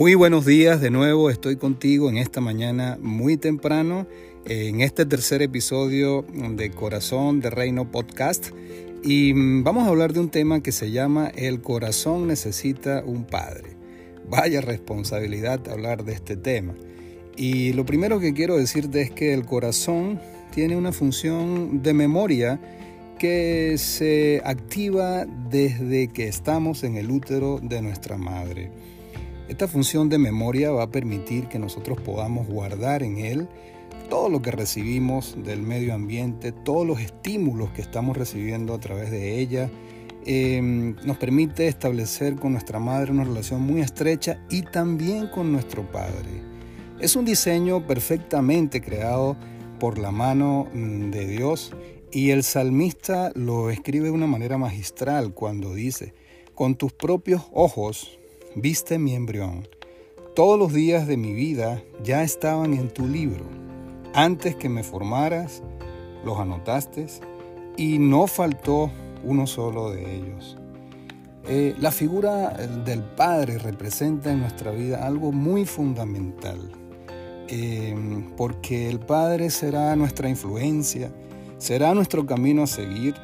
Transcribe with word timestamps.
Muy 0.00 0.14
buenos 0.14 0.46
días 0.46 0.80
de 0.80 0.90
nuevo, 0.90 1.28
estoy 1.28 1.56
contigo 1.56 2.08
en 2.08 2.16
esta 2.16 2.40
mañana 2.40 2.98
muy 3.02 3.36
temprano, 3.36 4.06
en 4.46 4.80
este 4.80 5.04
tercer 5.04 5.42
episodio 5.42 6.24
de 6.32 6.70
Corazón 6.70 7.40
de 7.40 7.50
Reino 7.50 7.90
Podcast 7.90 8.48
y 9.04 9.34
mm, 9.34 9.62
vamos 9.62 9.84
a 9.84 9.88
hablar 9.88 10.14
de 10.14 10.20
un 10.20 10.30
tema 10.30 10.62
que 10.62 10.72
se 10.72 10.90
llama 10.90 11.30
El 11.36 11.60
corazón 11.60 12.28
necesita 12.28 13.04
un 13.04 13.24
padre. 13.24 13.76
Vaya 14.26 14.62
responsabilidad 14.62 15.68
hablar 15.68 16.02
de 16.06 16.14
este 16.14 16.34
tema. 16.34 16.74
Y 17.36 17.74
lo 17.74 17.84
primero 17.84 18.20
que 18.20 18.32
quiero 18.32 18.56
decirte 18.56 19.02
es 19.02 19.10
que 19.10 19.34
el 19.34 19.44
corazón 19.44 20.18
tiene 20.54 20.76
una 20.76 20.92
función 20.92 21.82
de 21.82 21.92
memoria 21.92 22.58
que 23.18 23.76
se 23.76 24.40
activa 24.46 25.26
desde 25.50 26.08
que 26.08 26.26
estamos 26.26 26.84
en 26.84 26.96
el 26.96 27.10
útero 27.10 27.60
de 27.62 27.82
nuestra 27.82 28.16
madre. 28.16 28.70
Esta 29.50 29.66
función 29.66 30.08
de 30.08 30.16
memoria 30.16 30.70
va 30.70 30.84
a 30.84 30.90
permitir 30.92 31.48
que 31.48 31.58
nosotros 31.58 32.00
podamos 32.00 32.46
guardar 32.46 33.02
en 33.02 33.18
él 33.18 33.48
todo 34.08 34.28
lo 34.28 34.40
que 34.42 34.52
recibimos 34.52 35.34
del 35.42 35.60
medio 35.60 35.92
ambiente, 35.92 36.52
todos 36.52 36.86
los 36.86 37.00
estímulos 37.00 37.70
que 37.70 37.82
estamos 37.82 38.16
recibiendo 38.16 38.74
a 38.74 38.78
través 38.78 39.10
de 39.10 39.40
ella. 39.40 39.68
Em, 40.24 40.94
nos 41.04 41.16
permite 41.16 41.66
establecer 41.66 42.36
con 42.36 42.52
nuestra 42.52 42.78
madre 42.78 43.10
una 43.10 43.24
relación 43.24 43.62
muy 43.62 43.80
estrecha 43.80 44.40
y 44.50 44.62
también 44.62 45.26
con 45.26 45.50
nuestro 45.50 45.82
padre. 45.90 46.30
Es 47.00 47.16
un 47.16 47.24
diseño 47.24 47.84
perfectamente 47.88 48.80
creado 48.80 49.36
por 49.80 49.98
la 49.98 50.12
mano 50.12 50.68
mm, 50.72 51.10
de 51.10 51.26
Dios 51.26 51.72
y 52.12 52.30
el 52.30 52.44
salmista 52.44 53.32
lo 53.34 53.70
escribe 53.70 54.04
de 54.04 54.12
una 54.12 54.28
manera 54.28 54.58
magistral 54.58 55.34
cuando 55.34 55.74
dice, 55.74 56.14
con 56.54 56.76
tus 56.76 56.92
propios 56.92 57.48
ojos 57.50 58.19
viste 58.54 58.98
mi 58.98 59.14
embrión. 59.14 59.68
Todos 60.34 60.58
los 60.58 60.72
días 60.72 61.06
de 61.06 61.16
mi 61.16 61.32
vida 61.32 61.82
ya 62.02 62.22
estaban 62.22 62.74
en 62.74 62.88
tu 62.88 63.06
libro. 63.06 63.44
Antes 64.14 64.56
que 64.56 64.68
me 64.68 64.82
formaras, 64.82 65.62
los 66.24 66.38
anotaste 66.38 67.06
y 67.76 67.98
no 67.98 68.26
faltó 68.26 68.90
uno 69.24 69.46
solo 69.46 69.90
de 69.90 70.16
ellos. 70.16 70.56
Eh, 71.48 71.74
la 71.78 71.90
figura 71.90 72.50
del 72.50 73.02
Padre 73.02 73.58
representa 73.58 74.30
en 74.30 74.40
nuestra 74.40 74.70
vida 74.70 75.06
algo 75.06 75.32
muy 75.32 75.64
fundamental, 75.64 76.70
eh, 77.48 77.94
porque 78.36 78.88
el 78.88 79.00
Padre 79.00 79.50
será 79.50 79.96
nuestra 79.96 80.28
influencia, 80.28 81.10
será 81.58 81.94
nuestro 81.94 82.26
camino 82.26 82.64
a 82.64 82.66
seguir, 82.66 83.14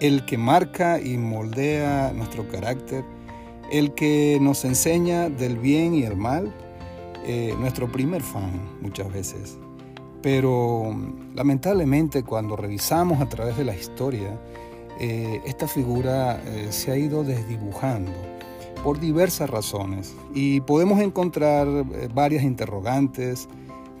el 0.00 0.24
que 0.24 0.38
marca 0.38 1.00
y 1.00 1.18
moldea 1.18 2.12
nuestro 2.14 2.48
carácter, 2.48 3.04
el 3.70 3.94
que 3.94 4.38
nos 4.40 4.64
enseña 4.64 5.28
del 5.28 5.58
bien 5.58 5.94
y 5.94 6.04
el 6.04 6.16
mal, 6.16 6.52
eh, 7.26 7.54
nuestro 7.58 7.90
primer 7.90 8.22
fan 8.22 8.60
muchas 8.80 9.12
veces. 9.12 9.58
Pero 10.22 10.94
lamentablemente 11.34 12.22
cuando 12.22 12.56
revisamos 12.56 13.20
a 13.20 13.28
través 13.28 13.56
de 13.56 13.64
la 13.64 13.74
historia, 13.74 14.38
eh, 15.00 15.40
esta 15.44 15.66
figura 15.66 16.42
eh, 16.44 16.68
se 16.70 16.92
ha 16.92 16.96
ido 16.96 17.24
desdibujando 17.24 18.12
por 18.82 19.00
diversas 19.00 19.50
razones. 19.50 20.14
Y 20.34 20.60
podemos 20.60 21.00
encontrar 21.00 21.66
varias 22.12 22.44
interrogantes, 22.44 23.48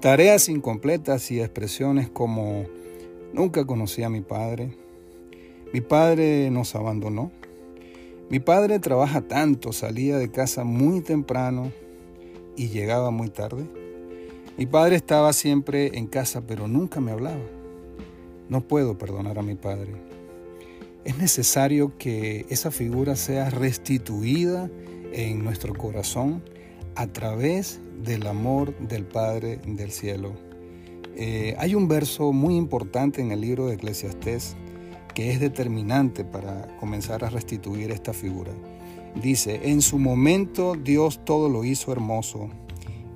tareas 0.00 0.48
incompletas 0.48 1.30
y 1.30 1.40
expresiones 1.40 2.08
como 2.10 2.64
nunca 3.32 3.66
conocí 3.66 4.02
a 4.02 4.08
mi 4.08 4.20
padre, 4.20 4.76
mi 5.72 5.80
padre 5.80 6.50
nos 6.50 6.74
abandonó, 6.76 7.32
mi 8.30 8.40
padre 8.40 8.78
trabaja 8.78 9.20
tanto, 9.22 9.72
salía 9.72 10.16
de 10.16 10.30
casa 10.30 10.64
muy 10.64 11.02
temprano 11.02 11.70
y 12.56 12.68
llegaba 12.68 13.10
muy 13.10 13.28
tarde. 13.28 13.66
Mi 14.56 14.66
padre 14.66 14.96
estaba 14.96 15.32
siempre 15.32 15.98
en 15.98 16.06
casa, 16.06 16.42
pero 16.46 16.66
nunca 16.66 17.00
me 17.00 17.12
hablaba. 17.12 17.42
No 18.48 18.60
puedo 18.62 18.96
perdonar 18.96 19.38
a 19.38 19.42
mi 19.42 19.56
padre. 19.56 19.92
Es 21.04 21.18
necesario 21.18 21.98
que 21.98 22.46
esa 22.48 22.70
figura 22.70 23.14
sea 23.14 23.50
restituida 23.50 24.70
en 25.12 25.44
nuestro 25.44 25.74
corazón 25.74 26.42
a 26.94 27.06
través 27.08 27.80
del 28.02 28.26
amor 28.26 28.76
del 28.78 29.04
Padre 29.04 29.60
del 29.66 29.90
cielo. 29.90 30.32
Eh, 31.16 31.54
hay 31.58 31.74
un 31.74 31.88
verso 31.88 32.32
muy 32.32 32.56
importante 32.56 33.20
en 33.20 33.32
el 33.32 33.40
libro 33.40 33.66
de 33.66 33.74
Eclesiastés 33.74 34.56
que 35.14 35.30
es 35.30 35.40
determinante 35.40 36.24
para 36.24 36.66
comenzar 36.78 37.24
a 37.24 37.30
restituir 37.30 37.90
esta 37.90 38.12
figura. 38.12 38.52
Dice, 39.20 39.60
en 39.70 39.80
su 39.80 39.98
momento 39.98 40.74
Dios 40.74 41.20
todo 41.24 41.48
lo 41.48 41.64
hizo 41.64 41.92
hermoso 41.92 42.48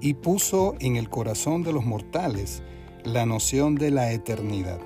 y 0.00 0.14
puso 0.14 0.76
en 0.78 0.96
el 0.96 1.08
corazón 1.08 1.64
de 1.64 1.72
los 1.72 1.84
mortales 1.84 2.62
la 3.04 3.26
noción 3.26 3.74
de 3.74 3.90
la 3.90 4.12
eternidad. 4.12 4.78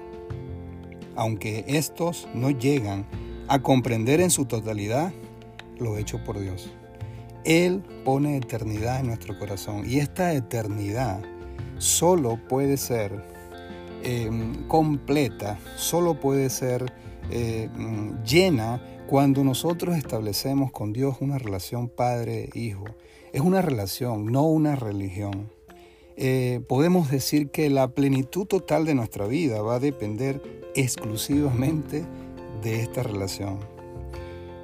Aunque 1.14 1.64
estos 1.68 2.28
no 2.34 2.50
llegan 2.50 3.06
a 3.48 3.60
comprender 3.60 4.20
en 4.20 4.30
su 4.30 4.46
totalidad 4.46 5.12
lo 5.78 5.98
hecho 5.98 6.24
por 6.24 6.40
Dios. 6.40 6.70
Él 7.44 7.82
pone 8.04 8.36
eternidad 8.36 9.00
en 9.00 9.08
nuestro 9.08 9.38
corazón 9.38 9.82
y 9.86 9.98
esta 9.98 10.32
eternidad 10.32 11.20
solo 11.76 12.38
puede 12.48 12.76
ser 12.76 13.24
em, 14.04 14.66
completa, 14.68 15.58
solo 15.76 16.18
puede 16.18 16.48
ser 16.48 16.92
eh, 17.30 17.68
mm, 17.74 18.22
llena 18.24 18.82
cuando 19.06 19.44
nosotros 19.44 19.96
establecemos 19.96 20.72
con 20.72 20.92
Dios 20.92 21.16
una 21.20 21.38
relación 21.38 21.88
padre-hijo. 21.88 22.84
Es 23.32 23.40
una 23.40 23.62
relación, 23.62 24.26
no 24.26 24.44
una 24.44 24.76
religión. 24.76 25.50
Eh, 26.16 26.60
podemos 26.68 27.10
decir 27.10 27.50
que 27.50 27.70
la 27.70 27.88
plenitud 27.88 28.46
total 28.46 28.84
de 28.84 28.94
nuestra 28.94 29.26
vida 29.26 29.62
va 29.62 29.76
a 29.76 29.80
depender 29.80 30.42
exclusivamente 30.74 32.04
de 32.62 32.80
esta 32.80 33.02
relación. 33.02 33.58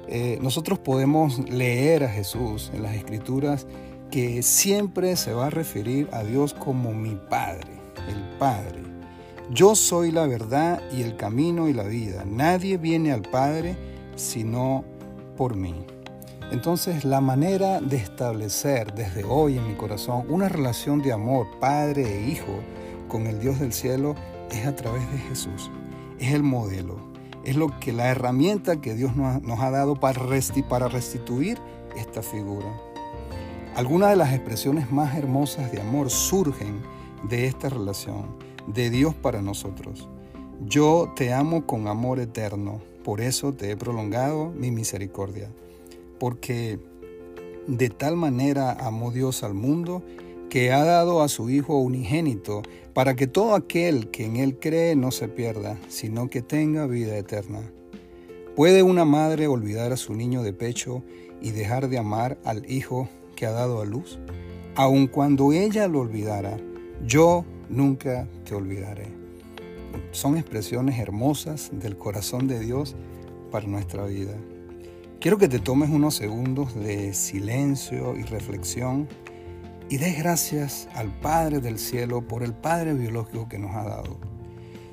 Eh, 0.07 0.39
nosotros 0.41 0.79
podemos 0.79 1.37
leer 1.49 2.03
a 2.03 2.09
Jesús 2.09 2.71
en 2.73 2.83
las 2.83 2.95
escrituras 2.95 3.67
que 4.09 4.41
siempre 4.41 5.15
se 5.15 5.33
va 5.33 5.47
a 5.47 5.49
referir 5.51 6.09
a 6.11 6.23
Dios 6.23 6.53
como 6.53 6.93
mi 6.93 7.15
Padre, 7.29 7.71
el 8.07 8.37
Padre. 8.39 8.88
Yo 9.51 9.73
soy 9.73 10.11
la 10.11 10.27
verdad 10.27 10.79
y 10.91 11.01
el 11.01 11.17
camino 11.17 11.67
y 11.69 11.73
la 11.73 11.81
vida. 11.83 12.23
Nadie 12.23 12.77
viene 12.77 13.11
al 13.11 13.23
Padre 13.23 13.75
sino 14.15 14.83
por 15.37 15.55
mí. 15.55 15.87
Entonces 16.51 17.03
la 17.03 17.19
manera 17.19 17.81
de 17.81 17.97
establecer 17.97 18.93
desde 18.93 19.23
hoy 19.23 19.57
en 19.57 19.67
mi 19.67 19.73
corazón 19.73 20.25
una 20.29 20.49
relación 20.49 21.01
de 21.01 21.13
amor, 21.13 21.47
Padre 21.59 22.19
e 22.19 22.29
Hijo, 22.29 22.59
con 23.07 23.25
el 23.25 23.39
Dios 23.39 23.59
del 23.59 23.73
cielo 23.73 24.13
es 24.51 24.67
a 24.67 24.75
través 24.75 25.11
de 25.11 25.17
Jesús. 25.17 25.71
Es 26.19 26.31
el 26.31 26.43
modelo. 26.43 26.99
Es 27.43 27.55
lo 27.55 27.79
que 27.79 27.91
la 27.91 28.09
herramienta 28.09 28.79
que 28.79 28.93
Dios 28.93 29.15
nos 29.15 29.59
ha 29.59 29.71
dado 29.71 29.95
para 29.95 30.19
restituir 30.89 31.57
esta 31.97 32.21
figura. 32.21 32.67
Algunas 33.75 34.11
de 34.11 34.15
las 34.15 34.31
expresiones 34.31 34.91
más 34.91 35.17
hermosas 35.17 35.71
de 35.71 35.81
amor 35.81 36.11
surgen 36.11 36.83
de 37.23 37.47
esta 37.47 37.69
relación 37.69 38.48
de 38.73 38.89
Dios 38.89 39.15
para 39.15 39.41
nosotros. 39.41 40.07
Yo 40.65 41.11
te 41.15 41.33
amo 41.33 41.65
con 41.65 41.87
amor 41.87 42.19
eterno, 42.19 42.81
por 43.03 43.21
eso 43.21 43.53
te 43.53 43.71
he 43.71 43.77
prolongado 43.77 44.51
mi 44.51 44.71
misericordia, 44.71 45.49
porque 46.19 46.79
de 47.67 47.89
tal 47.89 48.15
manera 48.15 48.71
amó 48.71 49.11
Dios 49.11 49.43
al 49.43 49.53
mundo 49.53 50.03
que 50.49 50.71
ha 50.71 50.83
dado 50.83 51.21
a 51.21 51.29
su 51.29 51.49
Hijo 51.49 51.77
unigénito, 51.77 52.61
para 52.93 53.15
que 53.15 53.27
todo 53.27 53.55
aquel 53.55 54.09
que 54.09 54.25
en 54.25 54.35
Él 54.35 54.59
cree 54.59 54.95
no 54.95 55.11
se 55.11 55.27
pierda, 55.27 55.77
sino 55.87 56.29
que 56.29 56.41
tenga 56.41 56.87
vida 56.87 57.15
eterna. 57.17 57.61
¿Puede 58.55 58.83
una 58.83 59.05
madre 59.05 59.47
olvidar 59.47 59.93
a 59.93 59.97
su 59.97 60.15
niño 60.15 60.43
de 60.43 60.51
pecho 60.51 61.03
y 61.41 61.51
dejar 61.51 61.87
de 61.87 61.99
amar 61.99 62.37
al 62.43 62.69
Hijo 62.69 63.07
que 63.35 63.45
ha 63.45 63.51
dado 63.51 63.81
a 63.81 63.85
luz? 63.85 64.19
Aun 64.75 65.07
cuando 65.07 65.53
ella 65.53 65.87
lo 65.87 65.99
olvidara, 65.99 66.57
yo 67.05 67.45
nunca 67.69 68.27
te 68.45 68.55
olvidaré. 68.55 69.07
Son 70.11 70.37
expresiones 70.37 70.99
hermosas 70.99 71.69
del 71.71 71.97
corazón 71.97 72.47
de 72.47 72.59
Dios 72.59 72.95
para 73.51 73.67
nuestra 73.67 74.05
vida. 74.05 74.35
Quiero 75.19 75.37
que 75.37 75.47
te 75.47 75.59
tomes 75.59 75.89
unos 75.89 76.15
segundos 76.15 76.75
de 76.75 77.13
silencio 77.13 78.15
y 78.17 78.23
reflexión 78.23 79.07
y 79.89 79.97
des 79.97 80.17
gracias 80.17 80.87
al 80.93 81.11
Padre 81.19 81.59
del 81.59 81.79
cielo 81.79 82.21
por 82.21 82.43
el 82.43 82.53
Padre 82.53 82.93
biológico 82.93 83.49
que 83.49 83.59
nos 83.59 83.75
ha 83.75 83.83
dado. 83.83 84.17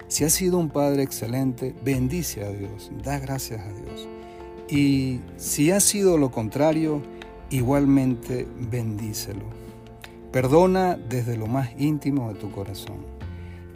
Si 0.09 0.25
ha 0.25 0.31
sido 0.31 0.59
un 0.59 0.71
Padre 0.71 1.03
excelente, 1.03 1.75
bendice 1.85 2.45
a 2.45 2.51
Dios, 2.51 2.91
da 3.05 3.19
gracias 3.19 3.61
a 3.61 3.73
Dios. 3.73 4.09
Y 4.69 5.21
si 5.37 5.71
ha 5.71 5.81
sido 5.81 6.19
lo 6.19 6.31
contrario, 6.31 7.03
igualmente 7.51 8.47
bendícelo. 8.71 9.66
Perdona 10.33 10.97
desde 10.97 11.37
lo 11.37 11.47
más 11.47 11.71
íntimo 11.79 12.33
de 12.33 12.39
tu 12.39 12.51
corazón. 12.51 13.05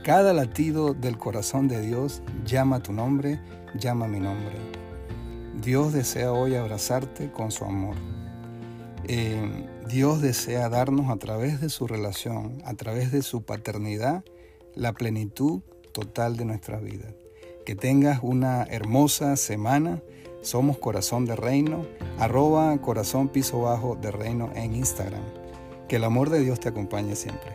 Cada 0.04 0.32
latido 0.32 0.94
del 0.94 1.18
corazón 1.18 1.68
de 1.68 1.80
Dios 1.80 2.22
llama 2.44 2.82
tu 2.82 2.92
nombre, 2.92 3.40
llama 3.78 4.08
mi 4.08 4.18
nombre. 4.18 4.56
Dios 5.62 5.92
desea 5.92 6.32
hoy 6.32 6.54
abrazarte 6.54 7.30
con 7.30 7.50
su 7.50 7.64
amor. 7.64 7.96
eh, 9.04 9.66
Dios 9.88 10.22
desea 10.22 10.68
darnos 10.68 11.10
a 11.10 11.16
través 11.16 11.60
de 11.60 11.68
su 11.68 11.86
relación, 11.86 12.62
a 12.64 12.74
través 12.74 13.10
de 13.10 13.22
su 13.22 13.42
paternidad, 13.42 14.24
la 14.74 14.92
plenitud 14.92 15.62
total 15.92 16.36
de 16.36 16.44
nuestra 16.44 16.78
vida. 16.78 17.12
Que 17.66 17.74
tengas 17.74 18.20
una 18.22 18.62
hermosa 18.64 19.36
semana. 19.36 20.00
Somos 20.42 20.78
Corazón 20.78 21.26
de 21.26 21.36
Reino, 21.36 21.84
arroba 22.18 22.76
corazón 22.78 23.28
piso 23.28 23.60
bajo 23.62 23.96
de 23.96 24.10
reino 24.10 24.50
en 24.54 24.74
Instagram. 24.74 25.39
Que 25.90 25.96
el 25.96 26.04
amor 26.04 26.30
de 26.30 26.38
Dios 26.38 26.60
te 26.60 26.68
acompañe 26.68 27.16
siempre. 27.16 27.50